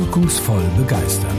[0.00, 1.36] wirkungsvoll begeistern.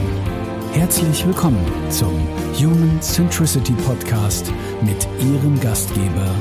[0.72, 2.12] Herzlich willkommen zum
[2.54, 4.52] Human Centricity Podcast
[4.82, 6.32] mit Ihrem Gastgeber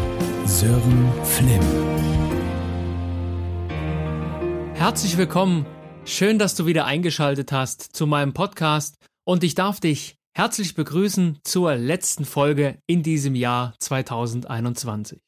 [0.45, 1.61] Sören Flimm.
[4.75, 5.65] Herzlich willkommen.
[6.05, 11.39] Schön, dass du wieder eingeschaltet hast zu meinem Podcast und ich darf dich herzlich begrüßen
[11.43, 15.19] zur letzten Folge in diesem Jahr 2021.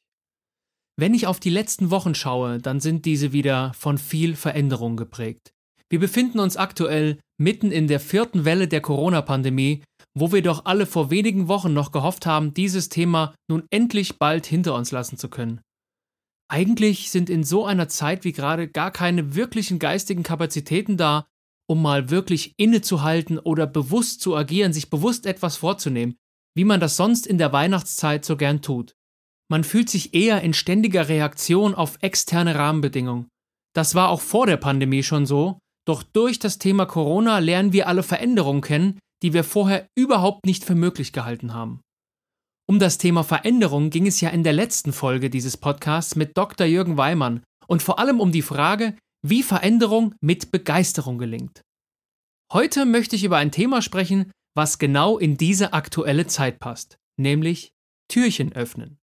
[0.96, 5.54] Wenn ich auf die letzten Wochen schaue, dann sind diese wieder von viel Veränderung geprägt.
[5.90, 9.82] Wir befinden uns aktuell mitten in der vierten Welle der Corona-Pandemie,
[10.16, 14.46] wo wir doch alle vor wenigen Wochen noch gehofft haben, dieses Thema nun endlich bald
[14.46, 15.60] hinter uns lassen zu können.
[16.48, 21.26] Eigentlich sind in so einer Zeit wie gerade gar keine wirklichen geistigen Kapazitäten da,
[21.66, 26.16] um mal wirklich innezuhalten oder bewusst zu agieren, sich bewusst etwas vorzunehmen,
[26.54, 28.94] wie man das sonst in der Weihnachtszeit so gern tut.
[29.50, 33.28] Man fühlt sich eher in ständiger Reaktion auf externe Rahmenbedingungen.
[33.74, 37.88] Das war auch vor der Pandemie schon so, doch durch das Thema Corona lernen wir
[37.88, 41.80] alle Veränderungen kennen, die wir vorher überhaupt nicht für möglich gehalten haben.
[42.66, 46.66] Um das Thema Veränderung ging es ja in der letzten Folge dieses Podcasts mit Dr.
[46.66, 51.62] Jürgen Weimann und vor allem um die Frage, wie Veränderung mit Begeisterung gelingt.
[52.52, 57.72] Heute möchte ich über ein Thema sprechen, was genau in diese aktuelle Zeit passt, nämlich
[58.08, 58.98] Türchen öffnen.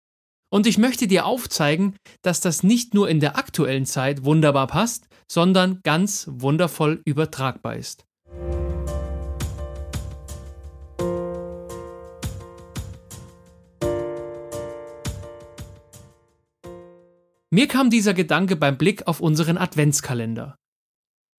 [0.51, 5.06] Und ich möchte dir aufzeigen, dass das nicht nur in der aktuellen Zeit wunderbar passt,
[5.31, 8.05] sondern ganz wundervoll übertragbar ist.
[17.51, 20.59] Mir kam dieser Gedanke beim Blick auf unseren Adventskalender.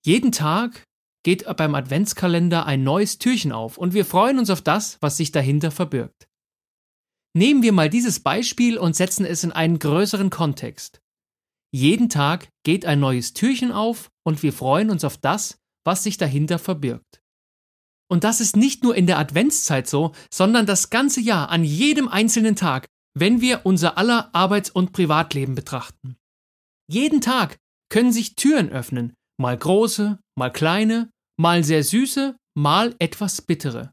[0.06, 0.84] Jeden Tag
[1.24, 5.32] geht beim Adventskalender ein neues Türchen auf und wir freuen uns auf das, was sich
[5.32, 6.28] dahinter verbirgt.
[7.36, 11.02] Nehmen wir mal dieses Beispiel und setzen es in einen größeren Kontext.
[11.78, 16.18] Jeden Tag geht ein neues Türchen auf und wir freuen uns auf das, was sich
[16.18, 17.22] dahinter verbirgt.
[18.10, 22.08] Und das ist nicht nur in der Adventszeit so, sondern das ganze Jahr an jedem
[22.08, 26.16] einzelnen Tag, wenn wir unser aller Arbeits- und Privatleben betrachten.
[26.90, 27.58] Jeden Tag
[27.90, 33.92] können sich Türen öffnen, mal große, mal kleine, mal sehr süße, mal etwas bittere.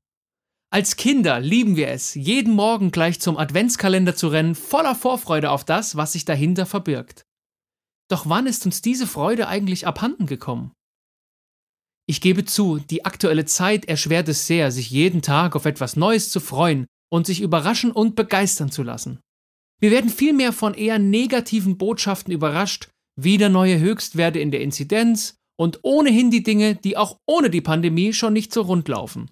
[0.73, 5.67] Als Kinder lieben wir es, jeden Morgen gleich zum Adventskalender zu rennen, voller Vorfreude auf
[5.67, 7.27] das, was sich dahinter verbirgt.
[8.11, 10.73] Doch wann ist uns diese Freude eigentlich abhanden gekommen?
[12.07, 16.29] Ich gebe zu, die aktuelle Zeit erschwert es sehr, sich jeden Tag auf etwas Neues
[16.29, 19.21] zu freuen und sich überraschen und begeistern zu lassen.
[19.81, 25.81] Wir werden vielmehr von eher negativen Botschaften überrascht, wieder neue Höchstwerte in der Inzidenz und
[25.83, 29.31] ohnehin die Dinge, die auch ohne die Pandemie schon nicht so rund laufen.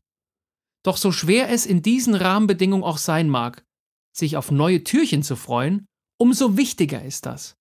[0.84, 3.64] Doch so schwer es in diesen Rahmenbedingungen auch sein mag,
[4.16, 5.86] sich auf neue Türchen zu freuen,
[6.18, 7.56] umso wichtiger ist das.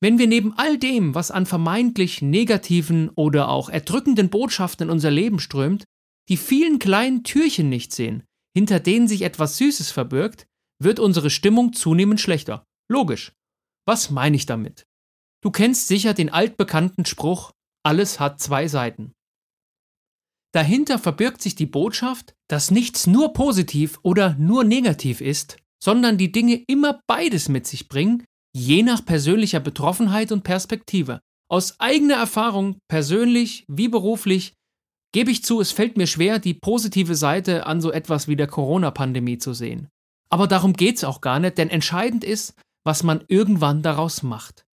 [0.00, 5.10] Wenn wir neben all dem, was an vermeintlich negativen oder auch erdrückenden Botschaften in unser
[5.10, 5.84] Leben strömt,
[6.28, 8.24] die vielen kleinen Türchen nicht sehen,
[8.54, 10.46] hinter denen sich etwas Süßes verbirgt,
[10.82, 12.64] wird unsere Stimmung zunehmend schlechter.
[12.90, 13.32] Logisch.
[13.86, 14.84] Was meine ich damit?
[15.42, 17.52] Du kennst sicher den altbekannten Spruch,
[17.84, 19.12] alles hat zwei Seiten.
[20.52, 26.32] Dahinter verbirgt sich die Botschaft, dass nichts nur positiv oder nur negativ ist, sondern die
[26.32, 28.24] Dinge immer beides mit sich bringen,
[28.56, 31.20] je nach persönlicher Betroffenheit und Perspektive.
[31.48, 34.54] Aus eigener Erfahrung, persönlich wie beruflich,
[35.12, 38.46] gebe ich zu, es fällt mir schwer, die positive Seite an so etwas wie der
[38.46, 39.88] Corona-Pandemie zu sehen.
[40.30, 44.64] Aber darum geht es auch gar nicht, denn entscheidend ist, was man irgendwann daraus macht.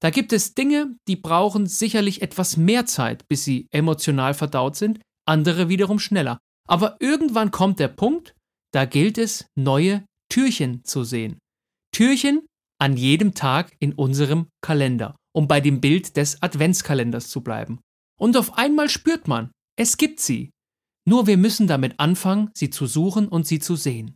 [0.00, 5.00] Da gibt es Dinge, die brauchen sicherlich etwas mehr Zeit, bis sie emotional verdaut sind,
[5.26, 6.38] andere wiederum schneller.
[6.68, 8.34] Aber irgendwann kommt der Punkt,
[8.72, 11.38] da gilt es, neue Türchen zu sehen.
[11.92, 12.46] Türchen
[12.78, 17.80] an jedem Tag in unserem Kalender, um bei dem Bild des Adventskalenders zu bleiben.
[18.18, 20.50] Und auf einmal spürt man, es gibt sie.
[21.06, 24.14] Nur wir müssen damit anfangen, sie zu suchen und sie zu sehen.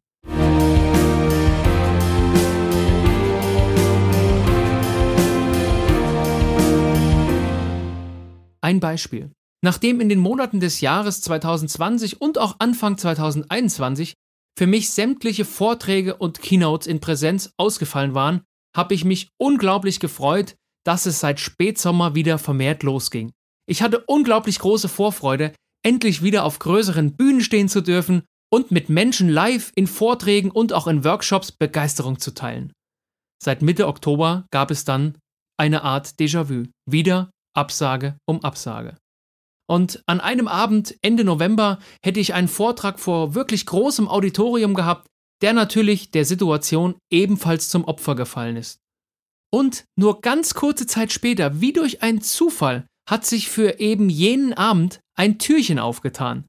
[8.61, 9.33] Ein Beispiel.
[9.63, 14.15] Nachdem in den Monaten des Jahres 2020 und auch Anfang 2021
[14.57, 18.43] für mich sämtliche Vorträge und Keynotes in Präsenz ausgefallen waren,
[18.79, 20.55] habe ich mich unglaublich gefreut,
[20.87, 23.33] dass es seit Spätsommer wieder vermehrt losging.
[23.69, 25.53] Ich hatte unglaublich große Vorfreude,
[25.85, 28.23] endlich wieder auf größeren Bühnen stehen zu dürfen
[28.53, 32.73] und mit Menschen live in Vorträgen und auch in Workshops Begeisterung zu teilen.
[33.43, 35.19] Seit Mitte Oktober gab es dann
[35.59, 36.69] eine Art Déjà-vu.
[36.89, 38.97] Wieder Absage um Absage.
[39.69, 45.09] Und an einem Abend Ende November hätte ich einen Vortrag vor wirklich großem Auditorium gehabt,
[45.43, 48.81] der natürlich der Situation ebenfalls zum Opfer gefallen ist.
[49.51, 54.53] Und nur ganz kurze Zeit später, wie durch einen Zufall, hat sich für eben jenen
[54.53, 56.45] Abend ein Türchen aufgetan.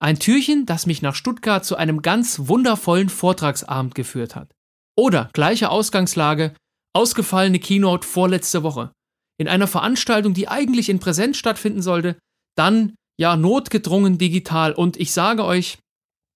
[0.00, 4.52] Ein Türchen, das mich nach Stuttgart zu einem ganz wundervollen Vortragsabend geführt hat.
[4.96, 6.54] Oder gleiche Ausgangslage,
[6.92, 8.90] ausgefallene Keynote vorletzte Woche.
[9.38, 12.18] In einer Veranstaltung, die eigentlich in Präsenz stattfinden sollte,
[12.56, 14.72] dann ja notgedrungen digital.
[14.72, 15.78] Und ich sage euch,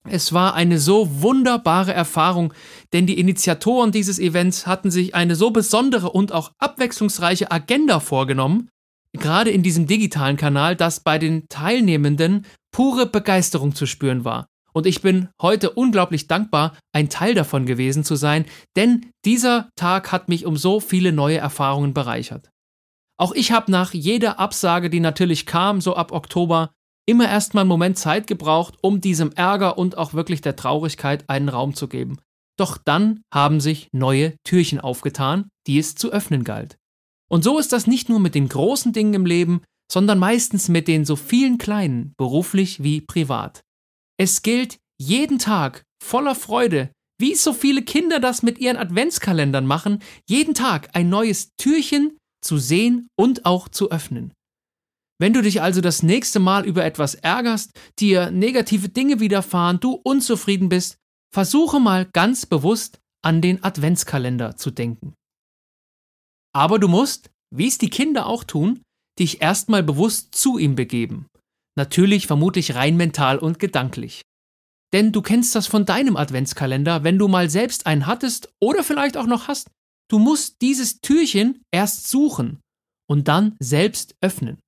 [0.08, 2.52] es war eine so wunderbare Erfahrung,
[2.92, 8.68] denn die Initiatoren dieses Events hatten sich eine so besondere und auch abwechslungsreiche Agenda vorgenommen,
[9.12, 14.46] gerade in diesem digitalen Kanal, dass bei den Teilnehmenden pure Begeisterung zu spüren war.
[14.72, 18.44] Und ich bin heute unglaublich dankbar, ein Teil davon gewesen zu sein,
[18.76, 22.50] denn dieser Tag hat mich um so viele neue Erfahrungen bereichert.
[23.18, 26.72] Auch ich habe nach jeder Absage, die natürlich kam, so ab Oktober,
[27.06, 31.48] immer erstmal einen Moment Zeit gebraucht, um diesem Ärger und auch wirklich der Traurigkeit einen
[31.48, 32.18] Raum zu geben.
[32.58, 36.76] Doch dann haben sich neue Türchen aufgetan, die es zu öffnen galt.
[37.28, 40.88] Und so ist das nicht nur mit den großen Dingen im Leben, sondern meistens mit
[40.88, 43.62] den so vielen kleinen, beruflich wie privat.
[44.18, 50.02] Es gilt jeden Tag voller Freude, wie so viele Kinder das mit ihren Adventskalendern machen,
[50.28, 54.32] jeden Tag ein neues Türchen zu sehen und auch zu öffnen.
[55.18, 59.92] Wenn du dich also das nächste Mal über etwas ärgerst, dir negative Dinge widerfahren, du
[59.92, 60.98] unzufrieden bist,
[61.32, 65.14] versuche mal ganz bewusst an den Adventskalender zu denken.
[66.54, 68.82] Aber du musst, wie es die Kinder auch tun,
[69.18, 71.26] dich erstmal bewusst zu ihm begeben.
[71.76, 74.22] Natürlich vermutlich rein mental und gedanklich.
[74.92, 79.16] Denn du kennst das von deinem Adventskalender, wenn du mal selbst einen hattest oder vielleicht
[79.16, 79.70] auch noch hast.
[80.08, 82.60] Du musst dieses Türchen erst suchen
[83.08, 84.58] und dann selbst öffnen.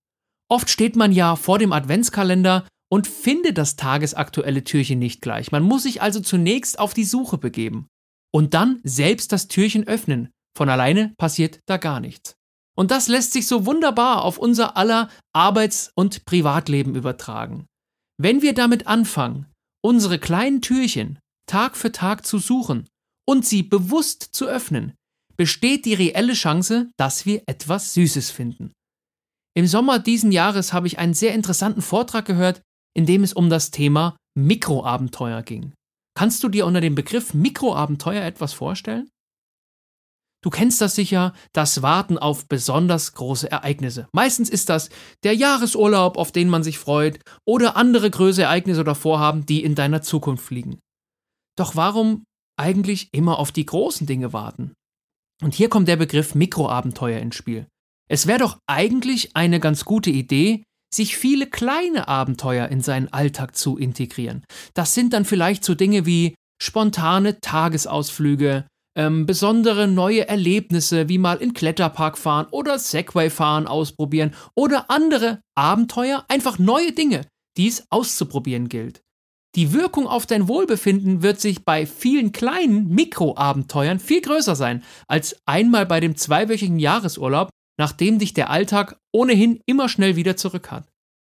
[0.50, 5.53] Oft steht man ja vor dem Adventskalender und findet das tagesaktuelle Türchen nicht gleich.
[5.53, 7.87] Man muss sich also zunächst auf die Suche begeben
[8.33, 10.31] und dann selbst das Türchen öffnen.
[10.56, 12.35] Von alleine passiert da gar nichts.
[12.77, 17.67] Und das lässt sich so wunderbar auf unser aller Arbeits- und Privatleben übertragen.
[18.21, 19.47] Wenn wir damit anfangen,
[19.85, 22.89] unsere kleinen Türchen Tag für Tag zu suchen
[23.27, 24.94] und sie bewusst zu öffnen,
[25.37, 28.73] besteht die reelle Chance, dass wir etwas Süßes finden.
[29.58, 32.62] Im Sommer diesen Jahres habe ich einen sehr interessanten Vortrag gehört,
[32.96, 35.72] in dem es um das Thema Mikroabenteuer ging.
[36.16, 39.08] Kannst du dir unter dem Begriff Mikroabenteuer etwas vorstellen?
[40.44, 44.06] Du kennst das sicher, das Warten auf besonders große Ereignisse.
[44.12, 44.90] Meistens ist das
[45.25, 49.75] der Jahresurlaub, auf den man sich freut, oder andere größere Ereignisse oder Vorhaben, die in
[49.75, 50.78] deiner Zukunft liegen.
[51.56, 52.22] Doch warum
[52.56, 54.75] eigentlich immer auf die großen Dinge warten?
[55.43, 57.66] Und hier kommt der Begriff Mikroabenteuer ins Spiel.
[58.08, 60.62] Es wäre doch eigentlich eine ganz gute Idee,
[60.93, 64.44] sich viele kleine Abenteuer in seinen Alltag zu integrieren.
[64.75, 68.66] Das sind dann vielleicht so Dinge wie spontane Tagesausflüge,
[68.96, 75.40] ähm, besondere neue Erlebnisse wie mal in Kletterpark fahren oder Segway fahren ausprobieren oder andere
[75.55, 77.26] Abenteuer, einfach neue Dinge,
[77.56, 79.02] die es auszuprobieren gilt.
[79.55, 85.37] Die Wirkung auf dein Wohlbefinden wird sich bei vielen kleinen Mikroabenteuern viel größer sein als
[85.46, 90.89] einmal bei dem zweiwöchigen Jahresurlaub, nachdem dich der Alltag ohnehin immer schnell wieder zurück hat.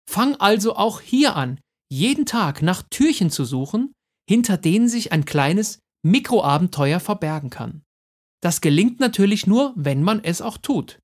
[0.10, 1.60] Fang also auch hier an,
[1.92, 3.94] jeden Tag nach Türchen zu suchen,
[4.30, 7.84] hinter denen sich ein kleines Mikroabenteuer verbergen kann.
[8.42, 11.00] Das gelingt natürlich nur, wenn man es auch tut.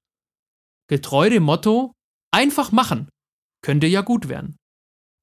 [0.88, 1.94] Getreu dem Motto,
[2.32, 3.10] einfach machen,
[3.64, 4.58] könnte ja gut werden.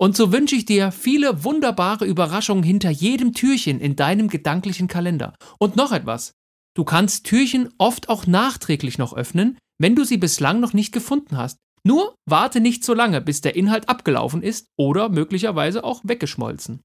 [0.00, 5.34] Und so wünsche ich dir viele wunderbare Überraschungen hinter jedem Türchen in deinem gedanklichen Kalender.
[5.58, 6.32] Und noch etwas.
[6.74, 11.36] Du kannst Türchen oft auch nachträglich noch öffnen, wenn du sie bislang noch nicht gefunden
[11.36, 11.58] hast.
[11.84, 16.80] Nur warte nicht so lange, bis der Inhalt abgelaufen ist oder möglicherweise auch weggeschmolzen.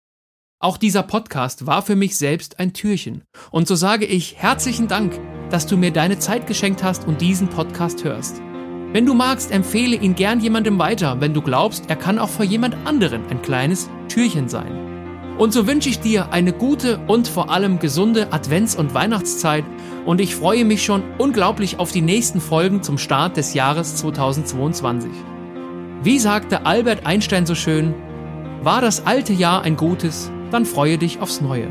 [0.60, 3.24] Auch dieser Podcast war für mich selbst ein Türchen.
[3.52, 5.20] Und so sage ich herzlichen Dank,
[5.50, 8.42] dass du mir deine Zeit geschenkt hast und diesen Podcast hörst.
[8.94, 12.46] Wenn du magst, empfehle ihn gern jemandem weiter, wenn du glaubst, er kann auch für
[12.46, 14.93] jemand anderen ein kleines Türchen sein.
[15.38, 19.66] Und so wünsche ich dir eine gute und vor allem gesunde Advents- und Weihnachtszeit
[20.06, 25.10] und ich freue mich schon unglaublich auf die nächsten Folgen zum Start des Jahres 2022.
[26.04, 27.94] Wie sagte Albert Einstein so schön,
[28.62, 31.70] war das alte Jahr ein gutes, dann freue dich aufs neue.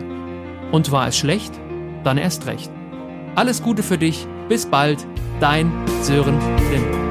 [0.72, 1.52] Und war es schlecht,
[2.02, 2.70] dann erst recht.
[3.34, 5.06] Alles Gute für dich, bis bald,
[5.40, 5.70] dein
[6.02, 6.38] Sören
[6.68, 7.01] Flimm.